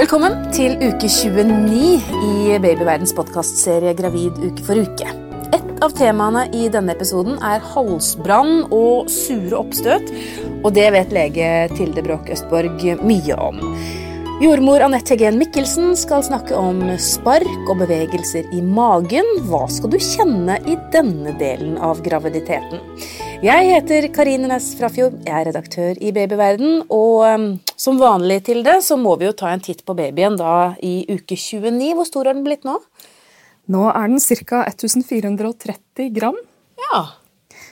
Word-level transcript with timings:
Velkommen 0.00 0.46
til 0.48 0.78
uke 0.80 1.10
29 1.12 1.74
i 2.24 2.54
Babyverdens 2.56 3.10
podkastserie 3.12 3.90
Gravid 3.98 4.38
uke 4.40 4.62
for 4.64 4.80
uke. 4.80 5.10
Et 5.52 5.82
av 5.84 5.92
temaene 5.92 6.46
i 6.56 6.70
denne 6.72 6.94
episoden 6.96 7.36
er 7.44 7.60
halsbrann 7.74 8.62
og 8.72 9.10
sure 9.12 9.58
oppstøt, 9.58 10.08
og 10.62 10.72
det 10.72 10.86
vet 10.96 11.12
lege 11.12 11.50
Tilde 11.74 12.00
Bråk 12.06 12.32
Østborg 12.32 12.80
mye 13.04 13.36
om. 13.36 13.60
Jordmor 14.40 14.80
Anette 14.86 15.18
Hegen 15.18 15.36
Mikkelsen 15.36 15.92
skal 16.00 16.24
snakke 16.24 16.56
om 16.56 16.80
spark 16.96 17.68
og 17.68 17.82
bevegelser 17.82 18.48
i 18.56 18.64
magen. 18.64 19.28
Hva 19.50 19.66
skal 19.68 19.92
du 19.92 20.00
kjenne 20.00 20.62
i 20.64 20.80
denne 20.96 21.36
delen 21.36 21.76
av 21.76 22.00
graviditeten? 22.06 22.80
Jeg 23.44 23.68
heter 23.74 24.08
Karine 24.16 24.48
Næss 24.48 24.72
Frafjord, 24.80 25.20
jeg 25.28 25.36
er 25.42 25.50
redaktør 25.52 26.00
i 26.00 26.14
Babyverden, 26.16 26.86
og 26.88 27.26
um, 27.28 27.52
som 27.80 27.96
vanlig 28.00 28.42
til 28.50 28.60
det, 28.66 28.80
så 28.84 28.98
må 29.00 29.14
vi 29.16 29.24
jo 29.30 29.36
ta 29.36 29.54
en 29.54 29.62
titt 29.64 29.86
på 29.88 29.96
babyen 29.96 30.36
da 30.36 30.74
i 30.84 31.00
uke 31.08 31.36
29. 31.38 31.94
Hvor 31.96 32.08
stor 32.08 32.28
har 32.28 32.36
den 32.36 32.44
blitt 32.44 32.66
nå? 32.68 32.76
Nå 33.72 33.86
er 33.88 34.10
den 34.10 34.20
ca. 34.20 34.66
1430 34.68 36.12
gram. 36.12 36.36
Ja. 36.90 37.00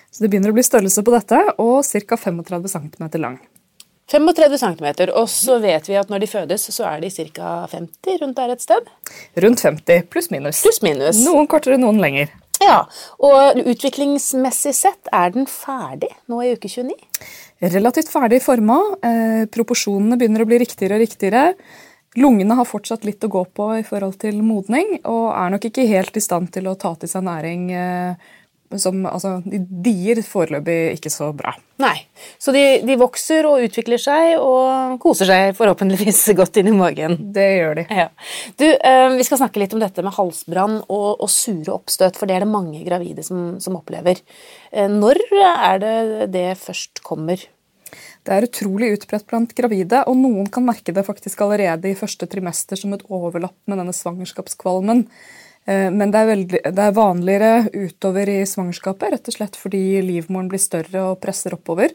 Så 0.09 0.25
det 0.25 0.33
begynner 0.33 0.55
å 0.55 0.57
bli 0.57 0.65
størrelse 0.65 1.05
på 1.05 1.13
dette, 1.13 1.43
og 1.61 1.85
ca. 1.85 2.21
35 2.25 2.73
cm 2.73 3.05
lang. 3.21 3.39
35 4.09 4.57
cm, 4.63 4.87
og 5.13 5.27
så 5.29 5.59
vet 5.61 5.89
vi 5.91 5.99
at 6.01 6.09
når 6.09 6.25
de 6.25 6.31
fødes, 6.31 6.65
så 6.73 6.87
er 6.89 7.03
de 7.05 7.11
ca. 7.13 7.67
50 7.69 8.23
rundt 8.23 8.39
der 8.41 8.55
et 8.55 8.65
sted? 8.65 8.89
Rundt 9.45 9.61
50, 9.61 10.07
pluss 10.09 10.31
minus. 10.33 10.63
Pluss 10.65 10.81
minus. 10.81 11.21
Noen 11.27 11.51
kortere, 11.51 11.77
noen 11.77 12.01
lenger. 12.01 12.33
Ja, 12.69 12.83
og 13.25 13.61
utviklingsmessig 13.65 14.75
sett 14.77 15.09
er 15.15 15.33
den 15.33 15.49
ferdig 15.49 16.11
nå 16.29 16.43
i 16.45 16.53
uke 16.53 16.69
29? 16.69 16.97
Relativt 17.65 18.11
ferdig 18.13 18.43
forma. 18.45 18.77
Eh, 19.03 19.45
proporsjonene 19.51 20.19
begynner 20.21 20.45
å 20.45 20.49
bli 20.49 20.61
riktigere 20.63 20.99
og 20.99 21.05
riktigere. 21.07 21.45
Lungene 22.19 22.57
har 22.59 22.69
fortsatt 22.69 23.07
litt 23.07 23.25
å 23.25 23.31
gå 23.33 23.45
på 23.55 23.71
i 23.79 23.85
forhold 23.87 24.19
til 24.21 24.41
modning, 24.45 24.99
og 25.09 25.31
er 25.33 25.55
nok 25.55 25.69
ikke 25.69 25.87
helt 25.89 26.17
i 26.17 26.25
stand 26.25 26.53
til 26.55 26.69
å 26.69 26.77
ta 26.81 26.95
til 26.99 27.11
seg 27.11 27.25
næring 27.27 27.69
eh, 27.73 28.29
som 28.77 29.07
altså, 29.09 29.39
De 29.49 29.61
dier 29.85 30.21
foreløpig 30.25 30.99
ikke 30.99 31.13
så 31.13 31.31
bra. 31.37 31.55
Nei, 31.81 31.95
Så 32.43 32.53
de, 32.53 32.63
de, 32.85 32.97
vokser 33.01 33.47
og 33.49 33.63
utvikler 33.65 34.01
seg 34.03 34.35
og 34.43 34.99
koser 35.03 35.31
seg 35.31 35.57
forhåpentligvis 35.59 36.21
godt 36.41 36.61
inn 36.61 36.73
i 36.73 36.77
magen. 36.77 37.17
Det 37.35 37.47
gjør 37.57 37.81
de. 37.81 37.87
Ja. 37.89 38.09
Du, 38.61 38.67
eh, 38.67 39.09
Vi 39.17 39.27
skal 39.29 39.41
snakke 39.43 39.63
litt 39.63 39.77
om 39.77 39.83
dette 39.83 40.05
med 40.05 40.17
halsbrann 40.19 40.81
og, 40.87 41.11
og 41.17 41.31
sure 41.33 41.77
oppstøt, 41.77 42.19
for 42.19 42.29
det 42.29 42.39
er 42.39 42.45
det 42.45 42.53
mange 42.53 42.83
gravide 42.87 43.25
som, 43.27 43.57
som 43.63 43.79
opplever. 43.79 44.21
Eh, 44.73 44.91
når 44.93 45.23
er 45.39 45.81
det 45.85 45.97
det 46.35 46.49
først 46.61 47.03
kommer? 47.07 47.41
Det 48.27 48.35
er 48.35 48.45
utrolig 48.45 48.91
utbredt 48.99 49.25
blant 49.31 49.55
gravide, 49.57 50.03
og 50.11 50.19
noen 50.21 50.49
kan 50.53 50.67
merke 50.67 50.93
det 50.93 51.07
faktisk 51.07 51.41
allerede 51.47 51.89
i 51.89 51.97
første 51.97 52.29
trimester 52.29 52.77
som 52.77 52.93
et 52.93 53.07
overlapp 53.09 53.57
med 53.71 53.81
denne 53.81 53.95
svangerskapskvalmen. 53.97 55.07
Eh, 55.69 55.91
men 55.91 56.11
det 56.11 56.23
er, 56.23 56.31
veldig, 56.31 56.63
det 56.73 56.87
er, 56.87 56.97
vanligere 56.97 57.53
utover 57.75 58.31
i 58.33 58.41
svangerskapet, 58.49 59.13
rett 59.13 59.29
og 59.29 59.37
slett 59.37 59.61
fordi 59.61 60.01
livmoren 60.05 60.49
blir 60.49 60.63
større 60.63 61.11
og 61.11 61.21
presser 61.21 61.59
oppover. 61.59 61.93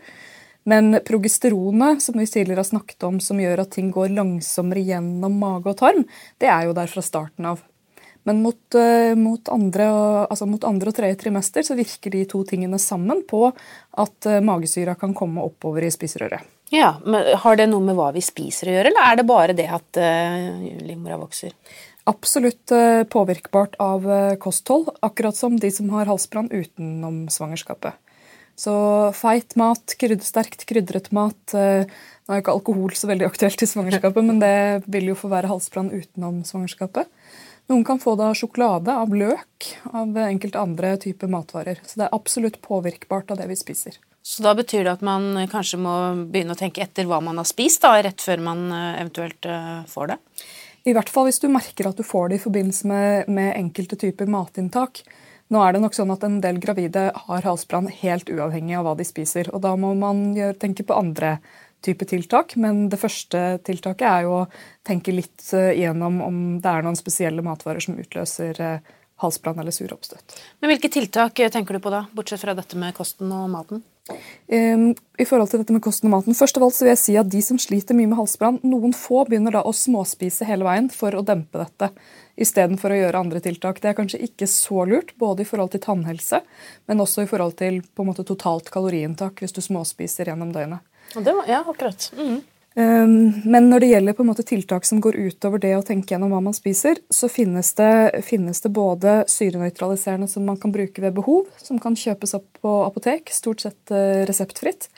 Men 0.69 0.99
progesteronet, 1.03 2.03
som 2.03 2.15
vi 2.19 2.27
tidligere 2.29 2.61
har 2.61 2.69
snakket 2.69 3.03
om, 3.09 3.19
som 3.19 3.41
gjør 3.41 3.65
at 3.65 3.73
ting 3.73 3.89
går 3.91 4.13
langsommere 4.15 4.85
gjennom 4.85 5.35
mage 5.41 5.73
og 5.73 5.79
tarm, 5.81 6.05
det 6.39 6.47
er 6.53 6.69
jo 6.69 6.75
der 6.77 6.91
fra 6.91 7.03
starten 7.03 7.49
av. 7.49 7.65
Men 8.23 8.39
mot, 8.39 8.61
uh, 8.77 9.11
mot, 9.19 9.49
andre, 9.51 9.85
altså 10.31 10.45
mot, 10.47 10.63
andre, 10.63 10.93
og 10.93 10.95
tredje 10.95 11.17
trimester 11.19 11.65
så 11.67 11.75
virker 11.75 12.13
de 12.13 12.21
to 12.31 12.45
tingene 12.47 12.79
sammen 12.79 13.25
på 13.27 13.49
at 13.49 14.29
uh, 14.29 14.39
magesyra 14.39 14.95
kan 14.95 15.11
komme 15.17 15.43
oppover 15.43 15.83
i 15.83 15.91
spiserøret. 15.91 16.45
Ja, 16.71 16.93
men 17.03 17.33
Har 17.43 17.59
det 17.59 17.67
noe 17.67 17.83
med 17.83 17.97
hva 17.99 18.13
vi 18.15 18.23
spiser 18.23 18.71
å 18.71 18.77
gjøre, 18.77 18.93
eller 18.93 19.09
er 19.09 19.19
det 19.19 19.27
bare 19.27 19.57
det 19.57 19.67
at 19.67 19.99
livmora 20.87 21.19
vokser? 21.21 21.51
Absolutt 22.03 22.71
eh, 22.71 23.03
påvirkbart 23.03 23.75
av 23.79 24.11
eh, 24.11 24.35
kosthold, 24.35 24.89
akkurat 24.99 25.35
som 25.35 25.55
de 25.59 25.69
som 25.71 25.89
har 25.89 26.09
halsbrann 26.11 26.49
utenom 26.51 27.29
svangerskapet. 27.31 27.95
Så 28.59 28.73
feit 29.15 29.55
mat, 29.55 29.95
krydder, 29.97 30.25
sterkt 30.27 30.67
krydret 30.69 31.09
mat 31.15 31.55
eh, 31.57 31.87
Nå 32.23 32.31
er 32.31 32.39
jo 32.39 32.43
ikke 32.43 32.53
alkohol 32.53 32.93
så 32.95 33.07
veldig 33.09 33.25
aktuelt 33.27 33.63
i 33.65 33.67
svangerskapet, 33.67 34.23
men 34.23 34.37
det 34.39 34.83
vil 34.87 35.09
jo 35.09 35.15
få 35.19 35.27
være 35.31 35.49
halsbrann 35.51 35.89
utenom 35.91 36.37
svangerskapet. 36.47 37.09
Noen 37.67 37.83
kan 37.87 37.99
få 37.99 38.13
det 38.19 38.29
av 38.29 38.37
sjokolade, 38.39 38.95
av 38.95 39.11
løk, 39.11 39.67
av 39.91 40.15
enkelte 40.23 40.61
andre 40.61 40.93
typer 41.03 41.31
matvarer. 41.31 41.81
Så 41.83 41.99
det 41.99 42.05
er 42.07 42.15
absolutt 42.15 42.61
påvirkbart 42.63 43.31
av 43.31 43.41
det 43.41 43.49
vi 43.51 43.57
spiser. 43.59 43.99
Så 44.23 44.43
da 44.43 44.53
betyr 44.55 44.87
det 44.87 44.93
at 44.93 45.03
man 45.03 45.35
kanskje 45.51 45.81
må 45.83 45.97
begynne 46.31 46.55
å 46.55 46.59
tenke 46.59 46.83
etter 46.83 47.07
hva 47.11 47.19
man 47.23 47.41
har 47.41 47.47
spist, 47.47 47.83
da, 47.83 47.97
rett 47.99 48.23
før 48.23 48.43
man 48.47 48.69
eventuelt 48.71 49.51
får 49.91 50.13
det? 50.13 50.19
I 50.83 50.93
hvert 50.95 51.11
fall 51.11 51.29
hvis 51.29 51.39
du 51.39 51.47
merker 51.51 51.87
at 51.87 51.99
du 51.99 52.03
får 52.03 52.31
det 52.31 52.39
i 52.39 52.43
forbindelse 52.43 52.87
med, 52.89 53.29
med, 53.31 53.53
enkelte 53.55 53.99
typer 53.99 54.27
matinntak. 54.27 55.03
Nå 55.53 55.61
er 55.63 55.75
det 55.75 55.83
nok 55.83 55.95
sånn 55.95 56.11
at 56.11 56.23
En 56.25 56.39
del 56.43 56.59
gravide 56.59 57.09
har 57.27 57.45
halsbrann 57.47 57.87
helt 58.01 58.31
uavhengig 58.31 58.75
av 58.79 58.87
hva 58.87 58.95
de 58.99 59.05
spiser. 59.07 59.51
og 59.53 59.63
Da 59.63 59.75
må 59.79 59.93
man 59.95 60.33
gjøre, 60.35 60.57
tenke 60.59 60.85
på 60.87 60.97
andre 60.97 61.37
typer 61.83 62.09
tiltak. 62.09 62.55
Men 62.59 62.87
det 62.91 62.99
første 62.99 63.43
tiltaket 63.63 64.07
er 64.09 64.27
jo 64.27 64.35
å 64.41 64.49
tenke 64.87 65.15
litt 65.15 65.45
uh, 65.53 65.71
igjennom 65.71 66.19
om 66.25 66.43
det 66.63 66.71
er 66.71 66.85
noen 66.85 66.99
spesielle 66.99 67.45
matvarer 67.45 67.83
som 67.83 67.99
utløser 67.99 68.59
uh, 68.63 68.93
halsbrann 69.23 69.59
eller 69.63 69.75
sur 69.75 69.91
oppstøt. 69.95 70.35
Men 70.59 70.73
Hvilke 70.73 70.91
tiltak 70.91 71.39
eh, 71.39 71.51
tenker 71.53 71.77
du 71.77 71.83
på 71.83 71.93
da, 71.93 72.05
bortsett 72.11 72.43
fra 72.43 72.55
dette 72.57 72.79
med 72.79 72.95
kosten 72.97 73.31
og 73.31 73.47
maten? 73.53 73.83
I 74.03 75.25
forhold 75.25 75.47
til 75.49 75.61
dette 75.61 75.71
med 75.71 75.83
kosten 75.83 76.09
og 76.09 76.17
maten, 76.17 76.35
først 76.35 76.57
av 76.59 76.65
alt 76.65 76.75
så 76.75 76.83
vil 76.83 76.91
jeg 76.91 76.99
si 76.99 77.13
at 77.19 77.29
De 77.31 77.39
som 77.45 77.59
sliter 77.61 77.95
mye 77.95 78.09
med 78.11 78.19
halsbrann, 78.19 78.59
noen 78.67 78.91
få 78.97 79.23
begynner 79.29 79.55
da 79.55 79.61
å 79.63 79.71
småspise 79.71 80.47
hele 80.49 80.67
veien 80.67 80.89
for 80.91 81.15
å 81.15 81.23
dempe 81.23 81.61
dette, 81.61 81.89
istedenfor 82.35 82.91
å 82.91 82.99
gjøre 82.99 83.21
andre 83.23 83.39
tiltak. 83.45 83.79
Det 83.79 83.93
er 83.93 83.97
kanskje 83.97 84.23
ikke 84.27 84.49
så 84.51 84.83
lurt, 84.89 85.15
både 85.21 85.45
i 85.45 85.47
forhold 85.47 85.71
til 85.71 85.83
tannhelse, 85.85 86.41
men 86.91 87.03
også 87.03 87.23
i 87.23 87.29
forhold 87.31 87.55
til 87.61 87.79
på 87.95 88.03
en 88.03 88.11
måte 88.11 88.27
totalt 88.27 88.71
kaloriinntak 88.73 89.39
hvis 89.39 89.55
du 89.55 89.61
småspiser 89.63 90.33
gjennom 90.33 90.51
døgnet. 90.55 90.83
ja, 91.47 91.61
akkurat. 91.61 92.09
Mm. 92.17 92.25
Ehm, 92.25 92.41
men 92.75 93.67
når 93.69 93.83
det 93.83 93.87
gjelder 93.91 94.15
på 94.17 94.23
en 94.23 94.29
måte 94.31 94.45
tiltak 94.49 94.87
som 94.87 94.97
går 95.03 95.13
utover 95.27 95.61
det 95.61 95.75
å 95.77 95.83
tenke 95.85 96.15
gjennom 96.15 96.31
hva 96.33 96.39
man 96.41 96.55
spiser, 96.57 96.97
så 97.13 97.29
finnes 97.29 97.69
det, 97.77 98.23
finnes 98.25 98.63
det 98.63 98.71
både 98.73 99.19
syrenøytraliserende 99.29 100.25
som 100.31 100.47
man 100.49 100.57
kan 100.57 100.73
bruke 100.73 101.03
ved 101.03 101.13
behov, 101.13 101.51
som 101.61 101.77
kan 101.81 101.93
kjøpes 101.93 102.33
opp 102.39 102.47
på 102.65 102.77
apotek, 102.87 103.29
stort 103.35 103.61
sett 103.61 103.93
eh, 103.93 104.23
reseptfritt. 104.25 104.89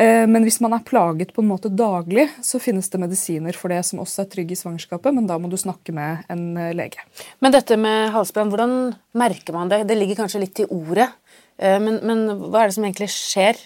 Ehm, 0.00 0.30
men 0.32 0.46
hvis 0.46 0.60
man 0.64 0.72
er 0.72 0.84
plaget 0.86 1.34
på 1.36 1.42
en 1.42 1.50
måte 1.50 1.70
daglig, 1.72 2.28
så 2.44 2.60
finnes 2.62 2.88
det 2.88 3.00
medisiner 3.02 3.56
for 3.56 3.72
det 3.72 3.82
som 3.84 4.00
også 4.02 4.24
er 4.24 4.30
trygge 4.32 4.56
i 4.56 4.60
svangerskapet, 4.60 5.12
men 5.14 5.28
da 5.28 5.36
må 5.40 5.50
du 5.52 5.58
snakke 5.60 5.94
med 5.96 6.24
en 6.32 6.46
eh, 6.56 6.72
lege. 6.76 7.04
Men 7.44 7.54
dette 7.54 7.76
med 7.80 8.12
halsbrann, 8.14 8.52
hvordan 8.52 8.94
merker 9.18 9.56
man 9.56 9.72
det? 9.72 9.84
Det 9.90 9.98
ligger 9.98 10.22
kanskje 10.22 10.44
litt 10.46 10.64
i 10.64 10.68
ordet, 10.70 11.10
eh, 11.58 11.76
men, 11.82 12.00
men 12.08 12.24
hva 12.46 12.62
er 12.62 12.72
det 12.72 12.78
som 12.78 12.88
egentlig 12.88 13.10
skjer? 13.12 13.60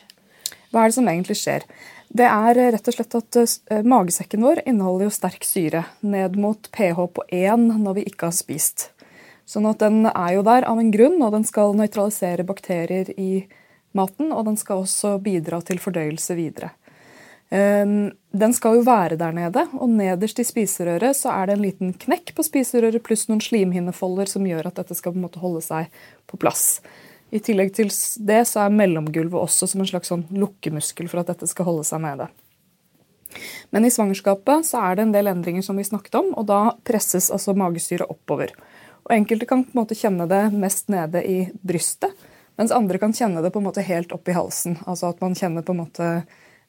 Hva 0.72 0.82
er 0.82 0.90
det 0.90 0.98
som 0.98 1.12
egentlig 1.12 1.38
skjer? 1.38 1.66
Det 2.08 2.26
er 2.26 2.60
rett 2.72 2.88
og 2.88 2.94
slett 2.94 3.16
at 3.18 3.38
eh, 3.40 3.82
magesekken 3.82 4.44
vår 4.46 4.62
inneholder 4.64 5.08
jo 5.08 5.14
sterk 5.14 5.46
syre, 5.46 5.84
ned 6.00 6.38
mot 6.40 6.70
pH 6.72 7.00
på 7.16 7.24
1 7.28 7.68
når 7.82 7.98
vi 8.00 8.06
ikke 8.10 8.30
har 8.30 8.36
spist. 8.36 8.90
Sånn 9.46 9.68
at 9.70 9.82
den 9.82 10.08
er 10.10 10.32
jo 10.34 10.42
der 10.46 10.66
av 10.66 10.80
en 10.82 10.90
grunn, 10.90 11.20
og 11.22 11.34
den 11.36 11.46
skal 11.46 11.76
nøytralisere 11.78 12.46
bakterier 12.46 13.12
i 13.14 13.46
maten. 13.94 14.32
Og 14.34 14.42
den 14.48 14.58
skal 14.58 14.82
også 14.82 15.16
bidra 15.22 15.60
til 15.62 15.78
fordøyelse 15.82 16.34
videre. 16.38 16.72
Ehm, 17.54 18.10
den 18.34 18.54
skal 18.56 18.80
jo 18.80 18.86
være 18.86 19.18
der 19.20 19.34
nede, 19.36 19.68
og 19.78 19.92
nederst 19.94 20.40
i 20.42 20.46
spiserøret 20.46 21.14
så 21.14 21.30
er 21.30 21.46
det 21.46 21.56
en 21.56 21.62
liten 21.62 21.92
knekk 21.94 22.34
på 22.34 22.44
spiserøret 22.46 23.04
pluss 23.06 23.28
noen 23.30 23.42
slimhinnefolder 23.44 24.26
som 24.30 24.46
gjør 24.48 24.66
at 24.66 24.80
dette 24.80 24.96
skal 24.98 25.14
på 25.14 25.20
en 25.20 25.26
måte 25.28 25.42
holde 25.42 25.62
seg 25.62 25.92
på 26.26 26.40
plass. 26.42 26.80
I 27.34 27.40
tillegg 27.42 27.72
til 27.74 27.90
det 28.28 28.42
så 28.46 28.64
er 28.64 28.74
mellomgulvet 28.74 29.38
også 29.40 29.66
som 29.70 29.82
en 29.82 29.88
slags 29.90 30.12
sånn 30.12 30.26
lukkemuskel 30.30 31.08
for 31.10 31.22
at 31.22 31.32
dette 31.32 31.48
skal 31.50 31.66
holde 31.68 31.86
seg 31.88 32.04
nede. 32.04 32.28
Men 33.74 33.84
i 33.84 33.90
svangerskapet 33.90 34.68
så 34.68 34.80
er 34.86 34.96
det 34.96 35.06
en 35.06 35.12
del 35.14 35.28
endringer 35.30 35.64
som 35.66 35.76
vi 35.76 35.84
snakket 35.84 36.14
om, 36.20 36.30
og 36.38 36.46
da 36.48 36.60
presses 36.86 37.28
altså 37.34 37.56
magesyret 37.58 38.08
oppover. 38.08 38.54
Og 39.06 39.14
Enkelte 39.18 39.48
kan 39.48 39.64
på 39.66 39.74
en 39.74 39.82
måte 39.82 39.98
kjenne 39.98 40.28
det 40.30 40.42
mest 40.54 40.88
nede 40.92 41.22
i 41.26 41.38
brystet, 41.66 42.14
mens 42.56 42.72
andre 42.72 42.98
kan 43.02 43.12
kjenne 43.14 43.42
det 43.44 43.52
på 43.52 43.60
en 43.60 43.68
måte 43.68 43.84
helt 43.84 44.14
opp 44.16 44.30
i 44.30 44.36
halsen. 44.36 44.78
Altså 44.86 45.10
at 45.10 45.20
man 45.20 45.36
kjenner 45.36 45.66
på 45.66 45.74
en 45.74 45.82
måte 45.82 46.10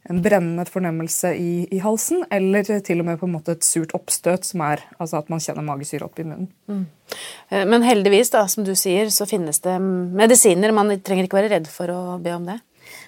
en 0.10 0.22
brennende 0.24 0.66
fornemmelse 0.70 1.34
i, 1.36 1.52
i, 1.72 1.80
halsen, 1.84 2.24
eller 2.32 2.68
til 2.86 3.04
og 3.04 3.10
med 3.10 3.20
på 3.20 3.28
en 3.28 3.36
måte 3.36 3.58
et 3.58 3.66
surt 3.68 3.94
oppstøt, 3.98 4.48
som 4.48 4.64
er 4.68 4.84
altså 4.98 5.20
at 5.20 5.32
man 5.34 5.44
kjenner 5.44 5.66
magesyre 5.68 6.08
opp 6.08 6.20
i 6.22 6.28
munnen. 6.28 6.48
Mm. 6.72 6.86
Eh, 7.50 7.66
men 7.68 7.86
heldigvis, 7.88 8.32
da, 8.36 8.46
som 8.52 8.68
du 8.68 8.74
sier, 8.80 9.12
så 9.14 9.28
finnes 9.30 9.60
det 9.66 9.76
medisiner. 9.82 10.76
Man 10.76 10.96
trenger 11.00 11.28
ikke 11.28 11.42
være 11.42 11.54
redd 11.58 11.70
for 11.72 11.92
å 11.92 12.02
be 12.24 12.36
om 12.38 12.48
det? 12.48 12.60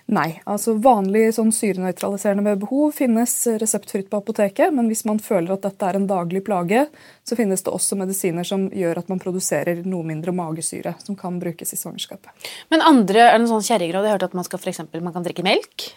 Nei. 0.09 0.41
altså 0.49 0.73
Vanlig 0.81 1.35
sånn 1.37 1.51
syrenøytraliserende 1.53 2.43
ved 2.47 2.63
behov 2.63 2.91
finnes 2.97 3.33
reseptfritt 3.61 4.09
på 4.09 4.19
apoteket, 4.19 4.73
men 4.75 4.89
hvis 4.89 5.05
man 5.07 5.21
føler 5.23 5.53
at 5.55 5.67
dette 5.67 5.85
er 5.85 5.99
en 5.99 6.07
daglig 6.09 6.41
plage, 6.47 6.85
så 7.23 7.37
finnes 7.37 7.63
det 7.63 7.71
også 7.73 7.97
medisiner 7.99 8.47
som 8.47 8.67
gjør 8.73 9.03
at 9.03 9.11
man 9.11 9.21
produserer 9.21 9.83
noe 9.85 10.07
mindre 10.07 10.33
magesyre, 10.35 10.95
som 11.05 11.17
kan 11.19 11.39
brukes 11.41 11.75
i 11.75 11.79
svangerskapet. 11.79 12.49
Men 12.73 12.85
andre, 12.85 13.27
er 13.27 13.37
det 13.37 13.43
noen 13.45 13.53
sånn 13.53 13.67
kjerringråd? 13.69 14.07
Jeg 14.07 14.15
har 14.15 14.19
hørt 14.19 14.29
at 14.31 14.37
man, 14.39 14.47
skal, 14.47 14.63
for 14.63 14.73
eksempel, 14.73 15.05
man 15.05 15.15
kan 15.15 15.27
drikke 15.27 15.45
melk? 15.45 15.91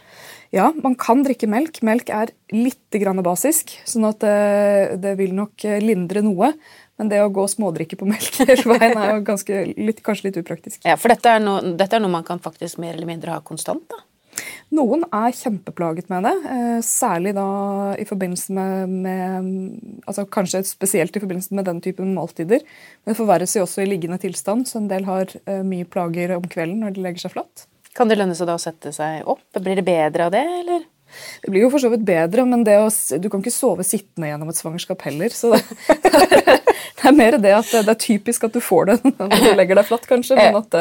Ja, 0.52 0.69
man 0.84 0.94
kan 1.00 1.22
drikke 1.25 1.49
melk. 1.49 1.81
Melk 1.87 2.10
er 2.12 2.34
litt 2.52 3.00
grann 3.00 3.22
basisk, 3.25 3.72
sånn 3.88 4.04
at 4.10 4.20
det, 4.20 5.00
det, 5.00 5.14
vil 5.16 5.32
nok 5.37 5.64
lindre 5.81 6.20
noe. 6.25 6.52
Men 7.00 7.08
det 7.08 7.22
å 7.25 7.32
gå 7.32 7.46
smådrikke 7.49 7.96
på 7.99 8.08
melk 8.10 8.37
hele 8.44 8.76
veien 8.76 9.00
er 9.00 9.14
jo 9.14 9.25
ganske, 9.26 9.64
litt, 9.81 10.02
kanskje 10.04 10.28
litt 10.28 10.40
upraktisk. 10.43 10.82
Ja, 10.84 10.99
For 11.00 11.12
dette 11.12 11.38
er, 11.38 11.40
noe, 11.43 11.75
dette 11.78 11.96
er 11.96 12.04
noe 12.04 12.12
man 12.12 12.26
kan 12.28 12.43
faktisk 12.43 12.82
mer 12.84 12.93
eller 12.93 13.08
mindre 13.08 13.32
ha 13.32 13.40
konstant? 13.44 13.87
da? 13.88 14.04
Noen 14.72 15.02
er 15.12 15.34
kjempeplaget 15.37 16.08
med 16.08 16.25
det, 16.25 16.32
eh, 16.49 16.78
særlig 16.87 17.34
da 17.37 17.49
i 18.00 18.06
forbindelse 18.08 18.54
med, 18.56 18.94
med, 19.04 19.50
altså 20.08 20.25
Kanskje 20.32 20.62
spesielt 20.64 21.16
i 21.16 21.20
forbindelse 21.20 21.56
med 21.58 21.69
den 21.69 21.82
typen 21.84 22.14
måltider. 22.16 22.64
Men 23.02 23.12
det 23.12 23.19
forverres 23.19 23.56
jo 23.56 23.66
også 23.66 23.84
i 23.84 23.90
liggende 23.90 24.20
tilstand, 24.22 24.64
så 24.69 24.81
en 24.81 24.88
del 24.88 25.04
har 25.08 25.28
eh, 25.44 25.60
mye 25.66 25.88
plager 25.88 26.37
om 26.38 26.49
kvelden 26.49 26.81
når 26.84 26.96
de 26.96 27.04
legger 27.04 27.26
seg 27.26 27.37
flatt. 27.37 27.66
Kan 27.96 28.08
det 28.08 28.16
lønne 28.20 28.36
seg 28.36 28.48
da 28.48 28.56
å 28.56 28.62
sette 28.62 28.92
seg 28.94 29.28
opp? 29.28 29.44
Blir 29.60 29.78
det 29.78 29.86
bedre 29.86 30.28
av 30.28 30.34
det, 30.34 30.44
eller? 30.62 30.88
Det 31.42 31.50
blir 31.52 31.66
jo 31.66 31.70
for 31.72 31.82
så 31.82 31.90
vidt 31.92 32.06
bedre, 32.08 32.44
men 32.48 32.64
å, 32.64 32.88
du 33.20 33.28
kan 33.28 33.42
ikke 33.42 33.52
sove 33.52 33.84
sittende 33.84 34.30
gjennom 34.30 34.48
et 34.48 34.58
svangerskap 34.58 35.04
heller. 35.04 35.34
Så 35.34 35.52
det, 35.52 35.60
det, 35.92 37.04
er 37.04 37.16
mer 37.16 37.36
det 37.36 37.52
at 37.58 37.68
det, 37.74 37.84
er 37.84 38.00
typisk 38.00 38.48
at 38.48 38.56
du 38.56 38.62
får 38.64 38.88
det 38.88 38.98
når 39.18 39.36
du 39.36 39.52
legger 39.58 39.80
deg 39.80 39.88
flatt, 39.90 40.08
kanskje. 40.08 40.38
Men 40.40 40.56
at, 40.62 40.78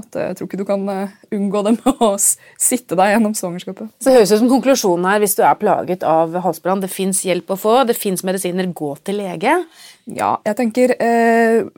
at 0.00 0.20
jeg 0.22 0.38
tror 0.38 0.48
ikke 0.48 0.62
du 0.62 0.66
kan 0.68 0.88
eh, 0.88 1.14
unngå 1.36 1.64
det 1.66 1.74
med 1.76 2.00
å 2.00 2.14
sitte 2.16 2.96
deg 2.98 3.12
gjennom 3.12 3.36
svangerskapet. 3.36 3.92
Så 4.00 4.08
det 4.08 4.16
høres 4.16 4.32
ut 4.32 4.44
som 4.46 4.52
konklusjonen 4.54 5.10
her, 5.10 5.20
hvis 5.20 5.36
du 5.36 5.44
er 5.44 5.60
plaget 5.60 6.06
av 6.08 6.38
halsbrann, 6.46 6.84
det 6.84 6.92
fins 6.92 7.20
hjelp 7.28 7.52
å 7.52 7.60
få, 7.60 7.82
det 7.88 7.98
fins 7.98 8.24
medisiner, 8.24 8.72
gå 8.72 8.94
til 9.04 9.20
lege. 9.20 9.58
Ja, 10.08 10.38
jeg 10.48 10.58
tenker 10.58 10.96
eh, 10.96 11.68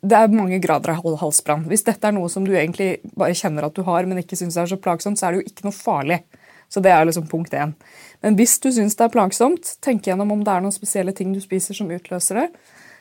det 0.00 0.16
er 0.16 0.32
mange 0.32 0.58
grader 0.62 0.94
av 0.94 1.16
halsbrann. 1.20 1.66
Hvis 1.68 1.84
dette 1.84 2.08
er 2.08 2.14
noe 2.16 2.30
som 2.32 2.44
du 2.46 2.54
egentlig 2.54 3.02
bare 3.18 3.36
kjenner 3.36 3.66
at 3.66 3.76
du 3.76 3.82
har, 3.84 4.06
men 4.08 4.22
ikke 4.22 4.38
syns 4.38 4.56
er 4.56 4.70
så 4.70 4.78
plagsomt, 4.80 5.20
så 5.20 5.28
er 5.28 5.34
det 5.34 5.42
jo 5.42 5.52
ikke 5.52 5.66
noe 5.68 5.76
farlig. 5.76 6.22
Så 6.70 6.80
det 6.80 6.92
er 6.94 7.04
liksom 7.04 7.26
punkt 7.28 7.54
én. 7.56 7.74
Men 8.22 8.36
hvis 8.38 8.56
du 8.62 8.70
syns 8.72 8.96
det 8.96 9.08
er 9.08 9.12
plagsomt, 9.12 9.74
tenk 9.82 10.06
gjennom 10.06 10.30
om 10.32 10.44
det 10.46 10.52
er 10.54 10.64
noen 10.64 10.74
spesielle 10.74 11.12
ting 11.16 11.34
du 11.34 11.40
spiser 11.42 11.76
som 11.76 11.90
utløser 11.90 12.44
det. 12.44 12.46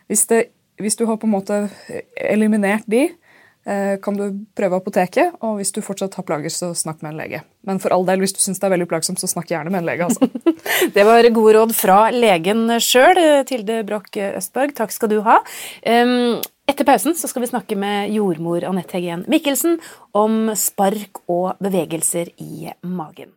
Hvis, 0.09 0.25
det, 0.31 0.41
hvis 0.81 0.97
du 0.97 1.05
har 1.05 1.19
på 1.21 1.29
en 1.29 1.35
måte 1.35 1.59
eliminert 2.17 2.87
de, 2.89 3.05
kan 3.65 4.15
du 4.17 4.23
prøve 4.57 4.77
apoteket, 4.79 5.35
og 5.45 5.57
hvis 5.59 5.73
du 5.75 5.81
fortsatt 5.85 6.15
har 6.17 6.25
plager, 6.25 6.49
så 6.53 6.71
snakk 6.77 7.03
med 7.03 7.11
en 7.11 7.19
lege. 7.19 7.41
Men 7.67 7.81
for 7.83 7.93
all 7.93 8.05
del, 8.07 8.23
hvis 8.23 8.33
du 8.33 8.39
syns 8.41 8.61
det 8.61 8.65
er 8.69 8.73
veldig 8.73 8.87
plagsomt, 8.89 9.21
så 9.21 9.29
snakk 9.29 9.51
gjerne 9.51 9.69
med 9.73 9.83
en 9.83 9.89
lege. 9.89 10.07
altså. 10.07 10.29
det 10.95 11.05
var 11.05 11.27
gode 11.35 11.55
råd 11.57 11.75
fra 11.77 11.99
legen 12.15 12.65
sjøl, 12.81 13.19
Tilde 13.49 13.81
Broch 13.85 14.15
Østberg. 14.29 14.73
Takk 14.79 14.95
skal 14.95 15.11
du 15.11 15.19
ha. 15.27 15.41
Etter 16.69 16.85
pausen 16.85 17.17
skal 17.17 17.41
vi 17.41 17.49
snakke 17.49 17.77
med 17.79 18.13
jordmor 18.13 18.65
Anette 18.69 18.99
Hegen 18.99 19.25
Mikkelsen 19.31 19.79
om 20.17 20.51
spark 20.53 21.23
og 21.25 21.57
bevegelser 21.63 22.29
i 22.37 22.69
magen. 22.85 23.33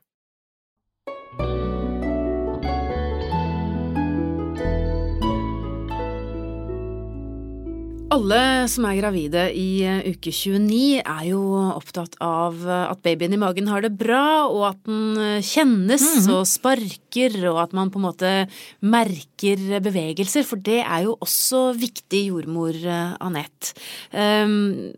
Alle 8.13 8.69
som 8.69 8.85
er 8.85 8.99
gravide 8.99 9.47
i 9.57 9.85
eh, 9.89 10.03
uke 10.13 10.33
29 10.35 11.01
er 11.01 11.23
jo 11.31 11.41
opptatt 11.73 12.19
av 12.21 12.59
eh, 12.67 12.85
at 12.91 13.01
babyen 13.05 13.33
i 13.33 13.41
magen 13.41 13.71
har 13.73 13.85
det 13.85 13.95
bra, 13.97 14.45
og 14.51 14.67
at 14.69 14.81
den 14.85 15.17
eh, 15.17 15.41
kjennes 15.41 16.03
mm 16.03 16.21
-hmm. 16.21 16.35
og 16.37 16.47
sparker, 16.47 17.39
og 17.49 17.63
at 17.63 17.73
man 17.73 17.91
på 17.91 17.99
en 17.99 18.09
måte 18.11 18.49
merker 18.81 19.81
bevegelser, 19.81 20.45
for 20.45 20.57
det 20.57 20.85
er 20.85 21.05
jo 21.05 21.17
også 21.21 21.73
viktig, 21.73 22.27
jordmor 22.29 22.75
Anette. 23.21 23.73
Um, 24.13 24.93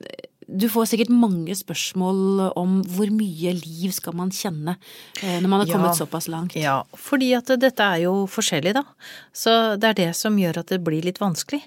du 0.49 0.69
får 0.69 0.85
sikkert 0.85 1.09
mange 1.09 1.55
spørsmål 1.55 2.53
om 2.57 2.83
hvor 2.83 3.09
mye 3.11 3.53
liv 3.55 3.91
skal 3.93 4.13
man 4.15 4.31
kjenne 4.31 4.77
når 5.23 5.49
man 5.49 5.61
har 5.61 5.73
kommet 5.73 5.97
ja, 5.97 6.05
såpass 6.05 6.29
langt? 6.29 6.55
Ja, 6.57 6.83
fordi 6.93 7.33
at 7.33 7.47
dette 7.47 7.81
er 7.81 8.05
jo 8.05 8.27
forskjellig, 8.27 8.75
da. 8.75 8.85
Så 9.33 9.77
det 9.81 9.89
er 9.89 9.95
det 9.95 10.17
som 10.17 10.37
gjør 10.37 10.59
at 10.59 10.69
det 10.69 10.85
blir 10.85 11.03
litt 11.03 11.19
vanskelig. 11.19 11.63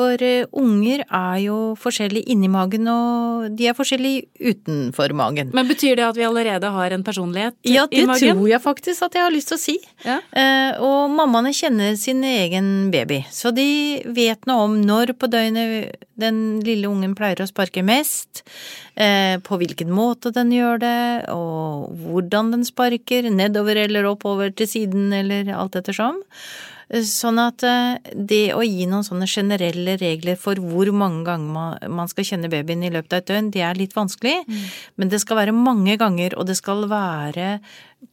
For 0.00 0.22
uh, 0.24 0.48
unger 0.56 1.02
er 1.04 1.36
jo 1.44 1.56
forskjellige 1.80 2.32
inni 2.32 2.48
magen, 2.48 2.88
og 2.88 3.50
de 3.58 3.68
er 3.68 3.76
forskjellige 3.76 4.30
utenfor 4.40 5.12
magen. 5.16 5.52
Men 5.56 5.68
Betyr 5.68 5.98
det 5.98 6.06
at 6.06 6.16
vi 6.16 6.24
allerede 6.24 6.70
har 6.72 6.94
en 6.96 7.04
personlighet 7.04 7.56
i 7.60 7.76
magen? 7.76 7.92
Ja, 7.92 8.06
det 8.08 8.32
tror 8.32 8.48
jeg 8.48 8.62
faktisk 8.64 9.04
at 9.06 9.18
jeg 9.18 9.26
har 9.26 9.34
lyst 9.34 9.52
til 9.52 9.58
å 9.58 9.62
si. 9.62 9.76
Ja. 10.06 10.18
Uh, 10.32 10.80
og 10.88 11.14
mammaene 11.18 11.52
kjenner 11.56 11.98
sin 12.00 12.24
egen 12.24 12.90
baby, 12.94 13.20
så 13.30 13.52
de 13.54 13.68
vet 14.16 14.48
noe 14.48 14.68
om 14.70 14.80
når 14.80 15.14
på 15.20 15.28
døgnet 15.30 16.06
den 16.20 16.60
lille 16.64 16.88
ungen 16.88 17.14
pleier 17.16 17.40
å 17.40 17.48
sparke 17.48 17.84
mest, 17.84 18.42
uh, 18.96 19.36
på 19.44 19.60
hvilken 19.60 19.92
måte 19.92 20.32
den 20.36 20.52
gjør 20.56 20.80
det, 20.82 20.98
og 21.32 21.92
hvordan 22.06 22.54
den 22.56 22.66
sparker, 22.68 23.28
nedover 23.30 23.84
eller 23.84 24.08
oppover 24.10 24.52
til 24.56 24.68
siden 24.70 25.12
eller 25.20 25.52
alt 25.56 25.76
ettersom. 25.80 26.20
Sånn 26.20 26.69
at 26.90 27.62
eh, 27.62 28.12
det 28.14 28.54
å 28.56 28.62
gi 28.66 28.86
noen 28.90 29.06
sånne 29.06 29.28
generelle 29.30 29.96
regler 30.00 30.38
for 30.40 30.58
hvor 30.58 30.90
mange 30.90 31.22
ganger 31.28 31.88
man 31.88 32.10
skal 32.10 32.26
kjenne 32.26 32.50
babyen 32.50 32.82
i 32.82 32.90
løpet 32.90 33.12
av 33.12 33.22
et 33.22 33.28
døgn, 33.30 33.50
det 33.54 33.62
er 33.62 33.78
litt 33.78 33.94
vanskelig. 33.94 34.40
Mm. 34.46 34.64
Men 34.96 35.12
det 35.12 35.20
skal 35.22 35.38
være 35.38 35.54
mange 35.54 35.96
ganger, 36.00 36.34
og 36.34 36.48
det 36.50 36.58
skal 36.58 36.88
være 36.90 37.60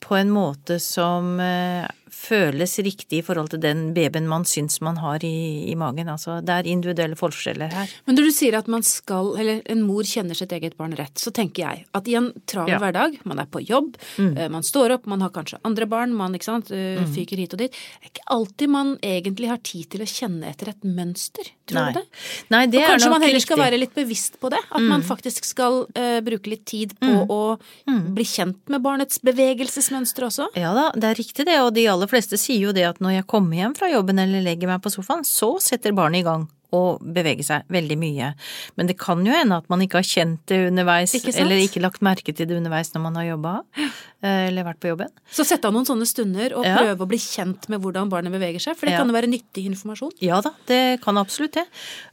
på 0.03 0.17
en 0.19 0.29
måte 0.29 0.77
som 0.83 1.39
eh, 1.41 1.87
føles 2.13 2.77
riktig 2.85 3.21
i 3.21 3.25
forhold 3.25 3.51
til 3.53 3.61
den 3.63 3.91
babyen 3.95 4.27
man 4.29 4.45
syns 4.47 4.79
man 4.85 4.99
har 5.01 5.23
i, 5.25 5.69
i, 5.71 5.75
magen. 5.79 6.09
Altså, 6.11 6.39
det 6.45 6.53
er 6.53 6.69
individuelle 6.71 7.17
forskjeller 7.19 7.73
her. 7.73 7.93
Men 8.07 8.17
når 8.17 8.29
du 8.29 8.33
sier 8.35 8.57
at 8.59 8.69
man 8.71 8.85
skal, 8.85 9.33
eller 9.39 9.61
en 9.71 9.83
mor 9.85 10.07
kjenner 10.07 10.37
sitt 10.37 10.53
eget 10.55 10.77
barn 10.79 10.95
rett, 10.97 11.15
så 11.19 11.33
tenker 11.35 11.63
jeg 11.65 11.85
at 11.97 12.09
i 12.09 12.17
en 12.19 12.31
travel 12.49 12.75
ja. 12.75 12.81
hverdag, 12.81 13.19
man 13.27 13.43
er 13.43 13.49
på 13.51 13.63
jobb, 13.65 13.95
mm. 14.17 14.33
Eh, 14.37 14.49
man 14.51 14.65
står 14.65 14.93
opp, 14.97 15.07
man 15.09 15.23
har 15.23 15.31
kanskje 15.33 15.59
andre 15.67 15.87
barn, 15.89 16.13
man 16.15 16.35
ikke 16.37 16.49
sant, 16.49 16.71
mm. 16.71 17.07
fyker 17.15 17.39
hit 17.41 17.55
og 17.55 17.61
dit. 17.63 17.73
Det 17.73 18.09
er 18.09 18.11
ikke 18.11 18.27
alltid 18.35 18.73
man 18.73 18.93
egentlig 19.05 19.51
har 19.51 19.61
tid 19.65 19.87
til 19.93 20.03
å 20.03 20.09
kjenne 20.09 20.51
etter 20.51 20.71
et 20.73 20.87
mønster, 20.87 21.51
tror 21.69 21.89
du 21.89 21.99
det? 21.99 22.05
Nei, 22.53 22.63
det 22.71 22.83
og 22.83 22.91
kanskje 22.93 23.11
man 23.13 23.25
heller 23.25 23.39
riktig. 23.39 23.47
skal 23.47 23.61
være 23.61 23.79
litt 23.81 23.95
bevisst 23.97 24.37
på 24.41 24.51
det? 24.53 24.61
At 24.67 24.83
mm. 24.83 24.89
man 24.91 25.05
faktisk 25.07 25.47
skal 25.47 25.83
uh, 25.87 26.19
bruke 26.25 26.51
litt 26.51 26.65
tid 26.69 26.95
på 26.99 27.09
mm. 27.09 27.33
å 27.33 27.41
mm. 27.89 28.03
bli 28.17 28.27
kjent 28.27 28.73
med 28.73 28.83
barnets 28.85 29.21
bevegelsesmønster 29.25 30.27
også? 30.29 30.49
Ja 30.59 30.73
da, 30.77 30.89
det 30.95 31.11
er 31.11 31.19
riktig 31.19 31.47
det, 31.49 31.57
og 31.63 31.73
de 31.75 31.87
aller 31.97 32.11
fleste 32.11 32.39
sier 32.39 32.69
jo 32.69 32.75
det 32.75 32.85
at 32.87 33.01
når 33.03 33.19
jeg 33.19 33.29
kommer 33.33 33.59
hjem 33.59 33.75
fra 33.77 33.89
jobben 33.91 34.21
eller 34.23 34.45
legger 34.45 34.71
meg 34.71 34.83
på 34.83 34.93
sofaen, 34.93 35.25
så 35.27 35.57
setter 35.63 35.97
barnet 35.97 36.23
i 36.23 36.27
gang 36.27 36.47
og 36.75 37.03
bevege 37.15 37.45
seg 37.45 37.67
veldig 37.71 37.97
mye. 37.99 38.31
Men 38.79 38.89
det 38.89 38.97
kan 38.99 39.23
jo 39.25 39.33
hende 39.33 39.59
at 39.61 39.69
man 39.71 39.83
ikke 39.83 40.01
har 40.01 40.07
kjent 40.07 40.43
det 40.51 40.59
underveis, 40.67 41.15
ikke 41.15 41.33
eller 41.39 41.63
ikke 41.63 41.83
lagt 41.83 42.03
merke 42.05 42.35
til 42.35 42.49
det 42.49 42.57
underveis 42.57 42.91
når 42.93 43.03
man 43.05 43.19
har 43.19 43.29
jobba, 43.29 43.53
eh, 43.77 44.47
eller 44.49 44.67
vært 44.67 44.81
på 44.83 44.91
jobben. 44.91 45.13
Så 45.31 45.45
sette 45.47 45.69
av 45.69 45.75
noen 45.75 45.87
sånne 45.87 46.07
stunder 46.09 46.57
og 46.57 46.67
ja. 46.67 46.75
prøve 46.81 47.07
å 47.07 47.09
bli 47.09 47.21
kjent 47.21 47.69
med 47.71 47.83
hvordan 47.83 48.11
barnet 48.11 48.35
beveger 48.35 48.63
seg, 48.63 48.77
for 48.79 48.89
det 48.89 48.97
ja. 48.97 49.01
kan 49.01 49.11
jo 49.11 49.17
være 49.17 49.31
nyttig 49.31 49.67
informasjon? 49.71 50.15
Ja 50.23 50.41
da, 50.43 50.53
det 50.69 50.81
kan 51.05 51.19
absolutt 51.21 51.55
det. 51.59 51.67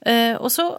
Eh, 0.07 0.35
og 0.39 0.53
så 0.55 0.71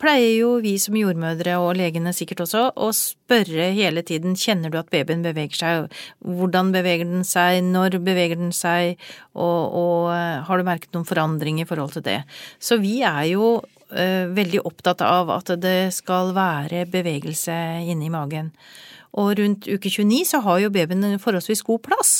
pleier 0.00 0.34
jo 0.36 0.50
vi 0.64 0.76
som 0.80 0.96
jordmødre, 0.98 1.56
og 1.62 1.76
legene 1.78 2.12
sikkert 2.16 2.44
også, 2.44 2.68
å 2.76 2.90
spørre 2.92 3.70
hele 3.76 4.04
tiden 4.06 4.36
kjenner 4.38 4.72
du 4.72 4.76
at 4.80 4.90
babyen 4.92 5.24
beveger 5.24 5.56
seg, 5.56 5.96
hvordan 6.20 6.72
beveger 6.74 7.08
den 7.08 7.24
seg, 7.26 7.62
når 7.64 7.98
beveger 8.04 8.36
den 8.40 8.52
seg, 8.54 9.00
og, 9.32 9.72
og 9.80 10.12
eh, 10.12 10.44
har 10.44 10.60
du 10.60 10.68
merket 10.68 10.92
noen 10.92 11.08
forandring 11.08 11.62
i 11.62 11.68
forhold 11.68 11.96
til 11.96 12.04
det. 12.06 12.20
Så 12.60 12.80
vi 12.82 12.98
er 13.06 13.24
jo 13.30 13.50
uh, 13.60 14.24
veldig 14.36 14.64
opptatt 14.66 15.04
av 15.06 15.30
at 15.34 15.54
det 15.62 15.92
skal 15.96 16.34
være 16.36 16.86
bevegelse 16.90 17.56
inni 17.86 18.10
magen. 18.12 18.52
Og 19.16 19.32
rundt 19.38 19.64
uke 19.68 19.88
29 19.88 20.24
så 20.28 20.42
har 20.44 20.60
jo 20.60 20.72
babyen 20.72 21.04
en 21.06 21.20
forholdsvis 21.20 21.64
god 21.66 21.82
plass, 21.86 22.12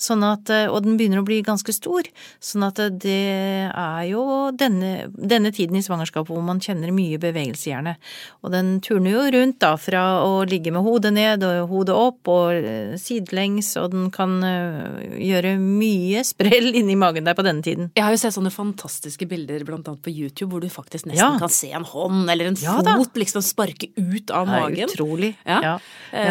sånn 0.00 0.24
at, 0.26 0.50
eh, 0.50 0.66
og 0.66 0.82
den 0.84 0.96
begynner 0.98 1.22
å 1.22 1.26
bli 1.26 1.38
ganske 1.46 1.70
stor. 1.74 2.08
Sånn 2.42 2.66
at 2.66 2.80
det 3.02 3.70
er 3.70 4.02
jo 4.10 4.24
denne, 4.58 5.08
denne 5.14 5.52
tiden 5.54 5.78
i 5.78 5.84
svangerskapet 5.84 6.32
hvor 6.32 6.42
man 6.44 6.60
kjenner 6.62 6.90
mye 6.94 7.20
bevegelse, 7.22 7.70
gjerne. 7.70 7.94
Og 8.42 8.52
den 8.54 8.74
turner 8.82 9.14
jo 9.14 9.24
rundt 9.36 9.60
da 9.62 9.76
fra 9.78 10.02
å 10.26 10.42
ligge 10.48 10.72
med 10.74 10.82
hodet 10.82 11.14
ned 11.14 11.46
og 11.46 11.70
hodet 11.70 11.96
opp 11.96 12.32
og 12.32 12.58
eh, 12.58 12.96
sidelengs, 13.00 13.72
og 13.80 13.94
den 13.94 14.10
kan 14.14 14.34
eh, 14.46 15.14
gjøre 15.22 15.54
mye 15.62 16.24
sprell 16.26 16.72
inni 16.80 16.98
magen 16.98 17.28
der 17.28 17.38
på 17.38 17.46
denne 17.46 17.62
tiden. 17.62 17.92
Jeg 17.94 18.06
har 18.06 18.14
jo 18.14 18.22
sett 18.24 18.34
sånne 18.34 18.52
fantastiske 18.54 19.30
bilder 19.30 19.62
blant 19.68 19.86
annet 19.86 20.02
på 20.02 20.10
YouTube 20.10 20.50
hvor 20.52 20.64
du 20.64 20.70
faktisk 20.72 21.06
nesten 21.06 21.22
ja. 21.22 21.38
kan 21.38 21.52
se 21.52 21.70
en 21.70 21.86
hånd 21.86 22.26
eller 22.26 22.50
en 22.50 22.58
ja, 22.58 22.80
fot 22.82 23.22
liksom 23.22 23.44
sparke 23.46 23.92
ut 23.94 24.34
av 24.34 24.50
magen. 24.50 24.74
Det 24.82 24.88
er 24.88 24.96
utrolig. 24.96 25.32
Ja. 25.46 25.62
ja. 25.62 25.76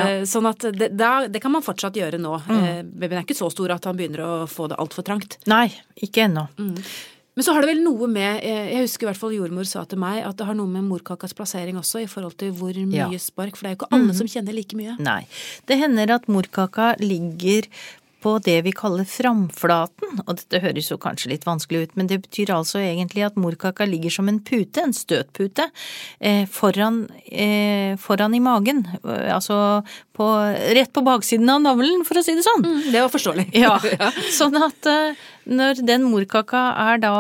Ja. 0.01 0.25
Sånn 0.29 0.49
at 0.49 0.65
det, 0.75 0.91
det, 0.95 1.41
kan 1.43 1.53
man 1.53 1.65
fortsatt 1.65 1.97
gjøre 1.97 2.19
nå. 2.21 2.35
Mm. 2.47 2.59
Eh, 2.59 2.83
babyen 2.83 3.21
er 3.21 3.25
ikke 3.27 3.37
så 3.37 3.49
stor 3.53 3.75
at 3.77 3.87
han 3.89 3.97
begynner 3.99 4.25
å 4.25 4.33
få 4.49 4.69
det 4.71 4.79
altfor 4.81 5.05
trangt. 5.07 5.39
Nei, 5.51 5.67
ikke 6.01 6.27
ennå. 6.27 6.47
Mm. 6.59 6.77
Men 7.31 7.45
så 7.47 7.53
har 7.55 7.63
det 7.63 7.69
vel 7.71 7.79
noe 7.79 8.09
med 8.11 8.43
eh, 8.43 8.73
Jeg 8.73 8.87
husker 8.89 9.05
i 9.05 9.09
hvert 9.09 9.19
fall 9.21 9.31
jordmor 9.31 9.67
sa 9.67 9.85
til 9.87 10.01
meg 10.03 10.19
at 10.27 10.35
det 10.39 10.45
har 10.49 10.57
noe 10.57 10.67
med 10.67 10.83
morkakas 10.89 11.33
plassering 11.37 11.79
også, 11.79 12.03
i 12.03 12.09
forhold 12.11 12.35
til 12.41 12.51
hvor 12.57 12.75
mye 12.75 13.07
ja. 13.13 13.21
spark. 13.23 13.55
For 13.55 13.63
det 13.65 13.71
er 13.71 13.75
jo 13.77 13.79
ikke 13.79 13.91
alle 13.95 14.11
mm. 14.11 14.17
som 14.19 14.31
kjenner 14.33 14.57
like 14.57 14.77
mye. 14.77 14.97
Nei. 14.99 15.21
Det 15.69 15.79
hender 15.79 16.17
at 16.17 16.27
morkaka 16.31 16.93
ligger 16.99 17.69
på 18.21 18.35
det 18.45 18.59
vi 18.65 18.73
kaller 18.75 19.07
framflaten, 19.09 20.21
og 20.25 20.37
dette 20.39 20.61
høres 20.63 20.91
jo 20.91 20.99
kanskje 21.01 21.31
litt 21.33 21.47
vanskelig 21.47 21.83
ut, 21.85 21.95
men 21.99 22.09
det 22.11 22.21
betyr 22.25 22.53
altså 22.55 22.81
egentlig 22.83 23.25
at 23.27 23.39
morkaka 23.39 23.87
ligger 23.89 24.13
som 24.13 24.29
en 24.31 24.39
pute, 24.45 24.83
en 24.83 24.95
støtpute, 24.95 25.67
eh, 26.19 26.45
foran, 26.49 27.03
eh, 27.25 27.97
foran 28.01 28.37
i 28.37 28.43
magen, 28.43 28.85
eh, 29.03 29.33
altså 29.33 29.83
på, 30.17 30.27
rett 30.77 30.93
på 30.93 31.05
baksiden 31.05 31.49
av 31.49 31.61
navlen, 31.65 32.05
for 32.05 32.19
å 32.19 32.25
si 32.25 32.35
det 32.37 32.45
sånn. 32.45 32.65
Mm, 32.65 32.81
det 32.91 33.01
var 33.01 33.13
forståelig. 33.13 33.47
Ja, 33.57 33.77
sånn 34.39 34.57
at 34.61 34.91
når 35.49 35.85
den 35.85 36.05
morkaka 36.09 36.69
er 36.91 37.01
da 37.01 37.15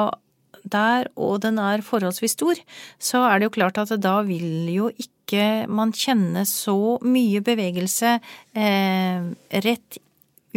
der, 0.71 1.09
og 1.17 1.41
den 1.45 1.57
er 1.61 1.83
forholdsvis 1.85 2.35
stor, 2.37 2.59
så 3.01 3.25
er 3.27 3.39
det 3.39 3.49
jo 3.49 3.55
klart 3.57 3.79
at 3.81 3.93
da 4.01 4.19
vil 4.27 4.69
jo 4.71 4.91
ikke 4.93 5.67
man 5.71 5.93
kjenne 5.95 6.43
så 6.47 6.97
mye 7.07 7.41
bevegelse 7.45 8.17
eh, 8.53 9.27
rett 9.65 10.01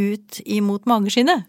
ut 0.01 0.41
imot 0.45 0.87
mageskinnet. 0.91 1.45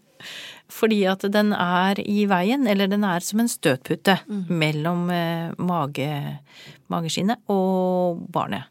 Fordi 0.72 1.04
at 1.06 1.22
den 1.30 1.52
er 1.52 2.00
i 2.02 2.24
veien, 2.26 2.66
eller 2.66 2.88
den 2.90 3.04
er 3.06 3.20
som 3.22 3.40
en 3.40 3.48
støtpute 3.50 4.18
Mm. 4.26 4.44
mellom 4.48 5.10
eh, 5.10 5.52
mage, 5.58 6.38
mageskinnet 6.90 7.38
og 7.48 8.24
barnet. 8.32 8.64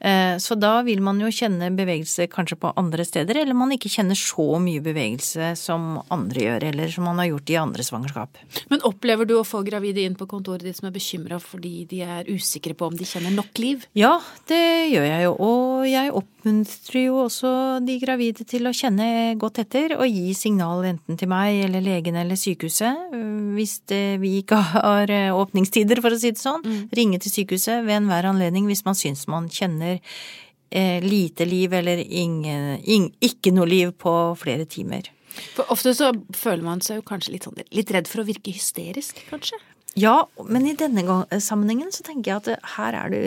Eh, 0.00 0.36
Så 0.38 0.54
da 0.54 0.82
vil 0.86 1.00
man 1.02 1.18
jo 1.20 1.26
kjenne 1.32 1.70
bevegelse 1.74 2.28
kanskje 2.30 2.58
på 2.60 2.72
andre 2.78 3.04
steder, 3.04 3.40
eller 3.42 3.54
man 3.54 3.72
ikke 3.74 3.90
kjenner 3.90 4.14
så 4.18 4.58
mye 4.62 4.80
bevegelse 4.84 5.56
som 5.58 6.02
andre 6.14 6.44
gjør, 6.44 6.66
eller 6.70 6.92
som 6.94 7.04
man 7.08 7.18
har 7.18 7.30
gjort 7.32 7.50
i 7.50 7.56
andre 7.58 7.82
svangerskap. 7.82 8.38
Men 8.70 8.84
opplever 8.86 9.26
du 9.26 9.34
å 9.38 9.46
få 9.46 9.64
gravide 9.66 10.04
inn 10.06 10.14
på 10.18 10.28
kontoret 10.30 10.62
ditt 10.62 10.78
som 10.78 10.88
er 10.88 10.94
bekymra 10.94 11.40
fordi 11.42 11.86
de 11.90 12.02
er 12.06 12.28
usikre 12.30 12.76
på 12.78 12.86
om 12.86 12.96
de 12.96 13.04
kjenner 13.08 13.34
nok 13.34 13.58
liv? 13.58 13.86
Ja, 13.98 14.20
det 14.46 14.62
gjør 14.92 15.08
jeg 15.08 15.24
jo, 15.26 15.32
og 15.48 15.88
jeg 15.88 16.12
oppmuntrer 16.14 17.00
jo 17.02 17.18
også 17.24 17.52
de 17.84 17.98
gravide 18.02 18.46
til 18.48 18.68
å 18.68 18.74
kjenne 18.74 19.08
godt 19.40 19.58
etter 19.64 19.96
og 19.98 20.06
gi 20.06 20.32
signal 20.38 20.84
enten 20.84 21.18
til 21.18 21.28
meg 21.30 21.64
eller 21.66 21.82
legen 21.84 22.16
eller 22.20 22.38
sykehuset 22.38 23.10
hvis 23.58 23.80
det, 23.90 24.20
vi 24.22 24.36
ikke 24.42 24.58
har 24.76 25.10
eh, 25.10 25.34
åpningstider, 25.34 25.98
for 26.04 26.14
å 26.14 26.18
si 26.20 26.30
det 26.30 26.38
sånn. 26.38 26.62
Ringe 26.94 27.18
til 27.22 27.32
sykehuset 27.32 27.82
ved 27.86 27.96
enhver 28.04 28.28
anledning 28.30 28.68
hvis 28.70 28.84
man 28.86 28.94
syns 28.98 29.24
man 29.30 29.48
kjenner 29.50 29.87
eh, 29.96 30.98
lite 31.04 31.46
liv 31.48 31.74
eller 31.78 32.02
ingen, 32.04 32.76
ing, 32.84 33.08
ikke 33.24 33.54
noe 33.56 33.68
liv 33.70 33.94
på 34.00 34.14
flere 34.40 34.68
timer. 34.68 35.10
For 35.54 35.70
ofte 35.72 35.92
så 35.94 36.12
føler 36.34 36.64
man 36.66 36.82
seg 36.84 37.00
jo 37.00 37.08
kanskje 37.08 37.34
litt, 37.34 37.46
sånn, 37.46 37.58
litt 37.74 37.92
redd 37.94 38.08
for 38.10 38.22
å 38.24 38.28
virke 38.28 38.54
hysterisk, 38.54 39.20
kanskje? 39.30 39.60
Ja, 39.98 40.26
men 40.46 40.66
i 40.68 40.76
denne 40.78 41.02
gang- 41.02 41.26
sammenhengen 41.42 41.90
så 41.94 42.04
tenker 42.06 42.30
jeg 42.30 42.36
at 42.36 42.48
det, 42.50 42.58
her 42.76 42.94
er 42.94 43.14
det 43.14 43.22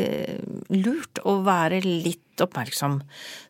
lurt 0.71 1.19
å 1.27 1.39
være 1.43 1.81
litt 1.83 2.21
oppmerksom. 2.45 2.99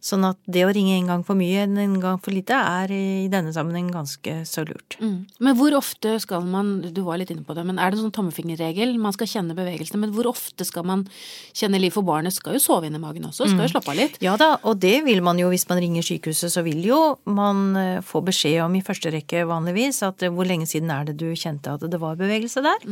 Sånn 0.03 0.25
at 0.27 0.39
det 0.49 0.65
å 0.65 0.71
ringe 0.73 0.95
en 0.97 1.09
gang 1.11 1.25
for 1.27 1.39
mye 1.39 1.65
enn 1.65 1.77
en 1.81 1.97
gang 2.01 2.19
for 2.21 2.33
lite 2.35 2.57
er 2.57 2.91
i 2.93 3.27
denne 3.31 3.53
sammenheng 3.55 3.91
ganske 3.93 4.41
så 4.49 4.65
lurt. 4.67 4.97
Mm. 5.01 5.27
Men 5.39 5.57
hvor 5.59 5.75
ofte 5.77 6.15
skal 6.23 6.45
man, 6.47 6.79
du 6.81 7.01
var 7.05 7.21
litt 7.21 7.33
inne 7.33 7.45
på 7.47 7.55
det, 7.57 7.65
men 7.67 7.79
er 7.79 7.91
det 7.91 7.99
en 7.99 8.07
sånn 8.07 8.15
tommefingerregel? 8.17 8.93
Man 9.01 9.15
skal 9.15 9.29
kjenne 9.29 9.57
bevegelsene, 9.57 10.01
men 10.03 10.15
hvor 10.15 10.29
ofte 10.31 10.67
skal 10.67 10.87
man 10.87 11.05
kjenne 11.57 11.81
liv? 11.81 11.93
For 11.95 12.07
barnet 12.07 12.35
skal 12.35 12.55
jo 12.55 12.63
sove 12.63 12.87
inn 12.87 12.95
i 12.95 13.01
magen 13.01 13.27
også, 13.27 13.49
skal 13.51 13.65
jo 13.65 13.73
slappe 13.73 13.91
av 13.93 13.99
litt. 13.99 14.19
Ja 14.23 14.37
da, 14.39 14.53
og 14.67 14.79
det 14.83 15.01
vil 15.07 15.23
man 15.25 15.39
jo 15.41 15.49
hvis 15.51 15.67
man 15.69 15.81
ringer 15.83 16.05
sykehuset, 16.05 16.53
så 16.53 16.63
vil 16.65 16.83
jo 16.87 16.99
man 17.29 17.75
eh, 17.79 18.03
få 18.05 18.23
beskjed 18.25 18.61
om 18.63 18.77
i 18.77 18.83
første 18.85 19.11
rekke 19.13 19.43
vanligvis 19.49 20.01
at 20.07 20.23
eh, 20.23 20.31
hvor 20.31 20.47
lenge 20.47 20.69
siden 20.69 20.91
er 20.93 21.09
det 21.09 21.17
du 21.19 21.27
kjente 21.35 21.75
at 21.75 21.83
det 21.91 21.99
var 22.01 22.19
bevegelse 22.19 22.63
der. 22.63 22.87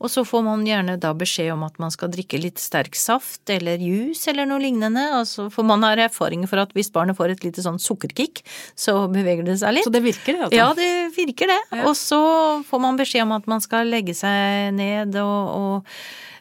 Og 0.00 0.12
så 0.12 0.24
får 0.26 0.44
man 0.46 0.64
gjerne 0.66 0.96
da 1.00 1.12
beskjed 1.16 1.52
om 1.54 1.64
at 1.66 1.78
man 1.82 1.92
skal 1.94 2.12
drikke 2.12 2.40
litt 2.40 2.60
sterk 2.62 2.96
saft 2.98 3.50
eller 3.52 3.80
juice 3.82 4.28
eller 4.30 4.48
noe 4.48 4.62
lignende. 4.62 5.06
Altså, 5.34 5.50
for 5.50 5.66
man 5.66 5.82
har 5.82 5.98
erfaring 5.98 6.44
for 6.46 6.62
at 6.62 6.74
hvis 6.76 6.92
barnet 6.94 7.16
får 7.18 7.34
et 7.34 7.46
lite 7.46 7.62
sånn 7.64 7.80
sukkerkick, 7.82 8.44
så 8.78 9.08
beveger 9.10 9.46
det 9.46 9.58
seg 9.62 9.74
litt. 9.74 9.86
Så 9.86 9.94
det 9.94 10.04
virker, 10.04 10.36
det? 10.36 10.44
Altså. 10.46 10.58
Ja, 10.58 10.68
det 10.78 11.16
virker 11.16 11.50
det. 11.50 11.60
Og 11.82 11.96
så 11.98 12.20
får 12.68 12.84
man 12.84 13.00
beskjed 13.00 13.26
om 13.26 13.34
at 13.34 13.48
man 13.50 13.64
skal 13.64 13.90
legge 13.90 14.14
seg 14.14 14.70
ned 14.76 15.18
og, 15.18 15.50
og 15.58 15.96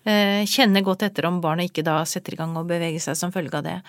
eh, 0.05 0.43
kjenne 0.50 0.83
godt 0.85 1.07
etter 1.07 1.25
om 1.29 1.39
barnet 1.41 1.71
ikke 1.71 1.85
da 1.88 2.03
setter 2.09 2.35
i 2.35 2.39
gang 2.43 2.53
og 2.59 2.69
beveger 2.69 3.01
seg 3.01 3.17
som 3.17 3.33
følge 3.33 3.57
av 3.57 3.65
det. 3.65 3.79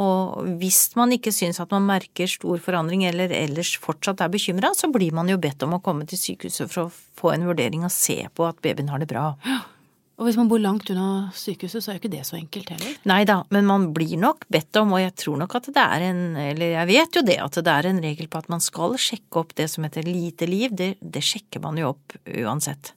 Og 0.00 0.48
hvis 0.62 0.80
man 0.96 1.12
ikke 1.14 1.34
syns 1.34 1.60
at 1.60 1.74
man 1.74 1.84
merker 1.90 2.30
stor 2.30 2.62
forandring 2.64 3.04
eller 3.10 3.34
ellers 3.36 3.74
fortsatt 3.82 4.24
er 4.24 4.32
bekymra, 4.32 4.72
så 4.72 4.88
blir 4.94 5.12
man 5.12 5.28
jo 5.28 5.36
bedt 5.40 5.62
om 5.66 5.76
å 5.76 5.82
komme 5.84 6.08
til 6.08 6.20
sykehuset 6.20 6.72
for 6.72 6.86
å 6.86 6.90
få 7.20 7.34
en 7.34 7.46
vurdering 7.50 7.84
og 7.84 7.92
se 7.92 8.22
på 8.32 8.48
at 8.48 8.64
babyen 8.64 8.88
har 8.94 9.04
det 9.04 9.12
bra. 9.12 9.34
Og 10.14 10.28
hvis 10.28 10.36
man 10.38 10.46
bor 10.50 10.60
langt 10.62 10.90
unna 10.92 11.30
sykehuset, 11.34 11.82
så 11.82 11.90
er 11.90 11.96
jo 11.96 12.02
ikke 12.04 12.12
det 12.12 12.22
så 12.28 12.36
enkelt 12.38 12.68
heller. 12.70 12.98
Nei 13.10 13.22
da, 13.26 13.40
men 13.54 13.66
man 13.66 13.88
blir 13.96 14.14
nok 14.20 14.44
bedt 14.52 14.78
om, 14.78 14.92
og 14.94 15.02
jeg 15.02 15.14
tror 15.24 15.40
nok 15.40 15.56
at 15.58 15.70
det 15.74 15.86
er 15.96 16.04
en, 16.10 16.20
eller 16.38 16.74
jeg 16.76 16.90
vet 16.92 17.18
jo 17.18 17.24
det, 17.26 17.38
at 17.42 17.58
det 17.58 17.72
er 17.72 17.88
en 17.90 18.02
regel 18.04 18.30
på 18.30 18.42
at 18.44 18.52
man 18.52 18.62
skal 18.62 18.94
sjekke 19.00 19.42
opp 19.42 19.56
det 19.58 19.66
som 19.72 19.86
heter 19.86 20.06
lite 20.06 20.46
liv. 20.46 20.70
Det, 20.70 20.92
det 21.02 21.24
sjekker 21.24 21.64
man 21.64 21.80
jo 21.80 21.90
opp 21.96 22.14
uansett. 22.30 22.94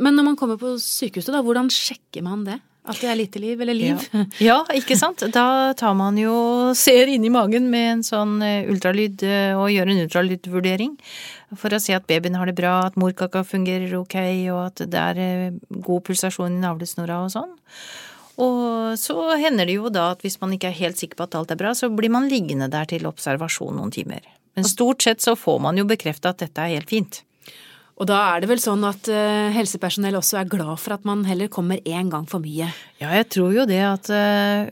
Men 0.00 0.16
når 0.16 0.30
man 0.30 0.40
kommer 0.40 0.56
på 0.60 0.78
sykehuset, 0.80 1.34
da, 1.34 1.44
hvordan 1.44 1.68
sjekker 1.72 2.24
man 2.24 2.46
det? 2.48 2.56
At 2.86 3.00
det 3.02 3.08
er 3.10 3.18
lite 3.18 3.40
liv, 3.42 3.60
eller 3.60 3.74
liv? 3.74 4.02
Ja. 4.14 4.24
ja, 4.48 4.58
ikke 4.78 4.96
sant. 4.98 5.24
Da 5.34 5.74
tar 5.78 5.96
man 5.98 6.18
jo, 6.20 6.36
ser 6.78 7.10
inn 7.10 7.24
i 7.26 7.32
magen 7.34 7.66
med 7.72 7.88
en 7.96 8.04
sånn 8.06 8.38
eh, 8.46 8.68
ultralyd 8.70 9.24
eh, 9.26 9.58
og 9.58 9.72
gjør 9.74 9.90
en 9.90 10.04
ultralydvurdering. 10.04 10.92
For 11.54 11.70
å 11.70 11.78
se 11.78 11.94
at 11.94 12.08
babyen 12.10 12.34
har 12.34 12.50
det 12.50 12.56
bra, 12.58 12.80
at 12.88 12.98
morkaka 12.98 13.44
fungerer 13.46 13.92
ok, 14.00 14.16
og 14.50 14.60
at 14.64 14.82
det 14.90 15.02
er 15.02 15.20
eh, 15.22 15.58
god 15.70 16.02
pulsasjon 16.08 16.56
i 16.58 16.62
navlesnora 16.64 17.20
og 17.22 17.30
sånn. 17.36 17.52
Og 18.42 18.96
så 19.00 19.14
hender 19.40 19.68
det 19.68 19.76
jo 19.78 19.92
da 19.92 20.10
at 20.12 20.24
hvis 20.24 20.40
man 20.42 20.52
ikke 20.56 20.68
er 20.72 20.80
helt 20.80 20.98
sikker 21.00 21.16
på 21.16 21.28
at 21.28 21.36
alt 21.38 21.54
er 21.54 21.60
bra, 21.60 21.72
så 21.78 21.88
blir 21.88 22.12
man 22.12 22.26
liggende 22.28 22.68
der 22.72 22.88
til 22.90 23.06
observasjon 23.08 23.78
noen 23.78 23.94
timer. 23.94 24.26
Men 24.56 24.66
stort 24.66 25.06
sett 25.06 25.22
så 25.24 25.36
får 25.38 25.62
man 25.62 25.78
jo 25.78 25.86
bekrefta 25.88 26.34
at 26.34 26.42
dette 26.42 26.64
er 26.64 26.74
helt 26.74 26.90
fint. 26.90 27.22
Og 27.96 28.04
da 28.10 28.16
er 28.34 28.42
det 28.42 28.50
vel 28.50 28.60
sånn 28.60 28.82
at 28.84 29.08
uh, 29.08 29.48
helsepersonell 29.54 30.18
også 30.18 30.42
er 30.42 30.50
glad 30.52 30.76
for 30.82 30.96
at 30.98 31.06
man 31.08 31.22
heller 31.24 31.48
kommer 31.52 31.80
én 31.88 32.10
gang 32.12 32.26
for 32.28 32.44
mye. 32.44 32.68
Ja, 33.00 33.08
jeg 33.16 33.28
tror 33.32 33.54
jo 33.56 33.64
det 33.68 33.80
at 33.88 34.10
uh, 34.12 34.68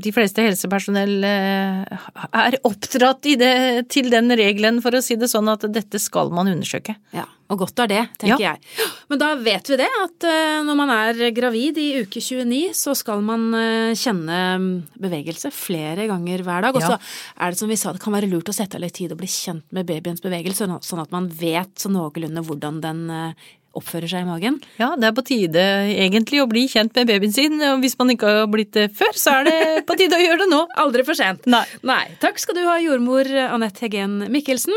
de 0.00 0.12
fleste 0.16 0.46
helsepersonell 0.46 1.18
uh, 1.28 2.06
er 2.40 2.56
oppdratt 2.64 3.28
i 3.28 3.36
det, 3.40 3.54
til 3.92 4.08
den 4.12 4.32
regelen, 4.32 4.80
for 4.84 4.96
å 4.96 5.04
si 5.04 5.18
det 5.20 5.28
sånn, 5.32 5.52
at 5.52 5.68
dette 5.76 6.00
skal 6.00 6.32
man 6.32 6.48
undersøke. 6.54 6.96
Ja, 7.12 7.26
og 7.52 7.58
godt 7.60 7.78
er 7.84 7.88
det, 7.90 8.02
tenker 8.18 8.40
Ja. 8.40 8.52
jeg. 8.54 8.88
Men 9.10 9.18
da 9.20 9.34
vet 9.36 9.68
vi 9.68 9.76
det, 9.76 9.88
at 10.02 10.24
uh, 10.26 10.62
når 10.64 10.76
man 10.78 10.90
er 10.90 11.30
gravid 11.36 11.76
i 11.78 11.88
uke 12.02 12.20
29, 12.22 12.72
så 12.74 12.94
skal 12.96 13.20
man 13.22 13.50
uh, 13.54 13.92
kjenne 13.94 14.38
mm, 14.58 14.70
bevegelse 15.00 15.50
flere 15.52 16.06
ganger 16.08 16.42
hver 16.46 16.62
dag. 16.68 16.74
Og 16.74 16.82
så 16.82 16.94
Ja. 16.96 16.98
er 17.44 17.50
det 17.52 17.58
som 17.60 17.68
vi 17.68 17.76
sa, 17.76 17.92
det 17.92 18.00
kan 18.00 18.14
være 18.16 18.30
lurt 18.32 18.48
å 18.48 18.54
sette 18.56 18.76
av 18.76 18.80
litt 18.80 18.94
tid 18.96 19.12
og 19.12 19.18
bli 19.20 19.28
kjent 19.28 19.64
med 19.76 19.86
babyens 19.86 20.22
bevegelse, 20.24 20.64
sånn 20.64 20.74
at- 20.76 20.88
sånn 20.88 21.04
man 21.12 21.28
vet 21.28 21.74
så 21.76 21.90
noenlunde 21.92 22.42
hvordan 22.46 22.80
den 22.80 23.04
uh, 23.10 23.32
oppfører 23.74 24.06
seg 24.08 24.22
i 24.22 24.28
magen. 24.28 24.56
Ja, 24.78 24.94
det 24.96 25.08
er 25.08 25.12
på 25.16 25.24
tide 25.26 25.62
egentlig 25.90 26.38
å 26.40 26.48
bli 26.48 26.68
kjent 26.70 26.94
med 26.94 27.08
babyen 27.10 27.32
sin, 27.34 27.60
og 27.60 27.80
hvis 27.82 27.96
man 27.98 28.08
ikke 28.14 28.30
har 28.30 28.46
blitt 28.46 28.70
det 28.72 28.88
før, 28.94 29.12
så 29.18 29.40
er 29.40 29.44
det 29.50 29.58
på 29.88 29.96
tide 29.98 30.14
å 30.16 30.22
gjøre 30.22 30.44
det 30.44 30.48
nå. 30.52 30.60
Aldri 30.78 31.02
for 31.04 31.18
sent. 31.18 31.44
Nei. 31.50 31.64
Nei. 31.82 32.04
Takk 32.22 32.38
skal 32.38 32.54
du 32.54 32.62
ha, 32.68 32.78
jordmor 32.78 33.26
Anette 33.50 33.82
Heggen 33.84 34.20
Mikkelsen. 34.30 34.72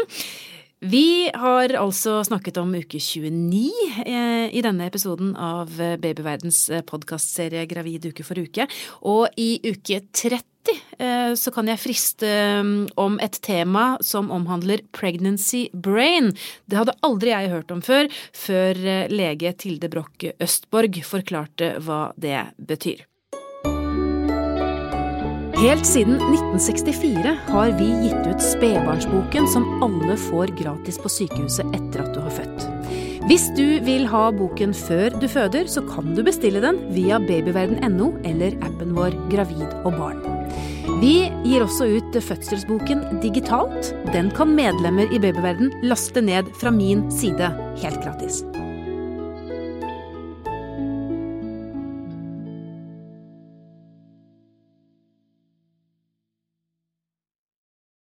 Vi 0.79 1.31
har 1.34 1.72
altså 1.74 2.19
snakket 2.22 2.60
om 2.62 2.75
uke 2.77 3.00
29 3.01 4.03
eh, 4.03 4.46
i 4.53 4.62
denne 4.62 4.86
episoden 4.86 5.31
av 5.34 5.74
eh, 5.81 5.96
Babyverdens 5.98 6.67
podkastserie 6.86 7.63
Gravid 7.65 8.05
uke 8.12 8.25
for 8.25 8.38
uke. 8.38 8.67
Og 9.10 9.25
i 9.41 9.57
uke 9.65 10.03
30 10.05 10.38
eh, 11.01 11.34
så 11.34 11.55
kan 11.55 11.74
jeg 11.74 11.81
friste 11.81 12.29
eh, 12.29 12.72
om 12.93 13.17
et 13.25 13.41
tema 13.41 13.88
som 14.05 14.29
omhandler 14.29 14.86
pregnancy 14.93 15.65
brain. 15.74 16.29
Det 16.69 16.77
hadde 16.84 16.98
aldri 17.01 17.34
jeg 17.34 17.53
hørt 17.57 17.74
om 17.74 17.81
før, 17.81 18.13
før 18.38 18.77
eh, 18.77 19.10
lege 19.10 19.57
Tilde 19.57 19.89
Broch 19.89 20.29
Østborg 20.38 21.01
forklarte 21.10 21.79
hva 21.81 22.12
det 22.22 22.51
betyr. 22.62 23.07
Helt 25.58 25.86
siden 25.90 26.20
1964 26.22 27.32
har 27.48 27.72
vi 27.80 27.86
gitt 28.04 28.28
ut 28.30 28.42
Spedbarnsboken, 28.46 29.48
som 29.50 29.64
alle 29.82 30.14
får 30.18 30.52
gratis 30.60 31.00
på 31.02 31.10
sykehuset 31.10 31.72
etter 31.74 32.04
at 32.04 32.12
du 32.14 32.20
har 32.22 32.36
født. 32.36 32.66
Hvis 33.26 33.48
du 33.58 33.80
vil 33.82 34.06
ha 34.12 34.28
boken 34.38 34.76
før 34.78 35.18
du 35.18 35.26
føder, 35.26 35.66
så 35.66 35.82
kan 35.90 36.14
du 36.14 36.22
bestille 36.28 36.62
den 36.62 36.78
via 36.94 37.18
babyverden.no 37.24 38.12
eller 38.30 38.54
appen 38.70 38.94
vår 39.00 39.18
Gravid 39.34 39.66
og 39.82 39.98
barn. 39.98 40.22
Vi 41.02 41.16
gir 41.42 41.66
også 41.66 41.90
ut 41.90 42.22
fødselsboken 42.22 43.18
digitalt. 43.26 43.96
Den 44.14 44.30
kan 44.38 44.54
medlemmer 44.54 45.10
i 45.10 45.18
Babyverden 45.26 45.74
laste 45.90 46.22
ned 46.22 46.54
fra 46.62 46.70
min 46.70 47.08
side 47.10 47.50
helt 47.82 48.06
gratis. 48.06 48.44